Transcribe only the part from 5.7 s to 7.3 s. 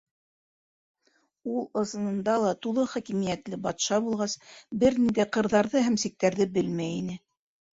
һәм сиктәрҙе белмәй ине.